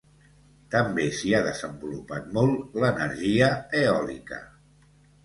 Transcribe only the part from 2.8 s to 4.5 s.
l'energia eòlica.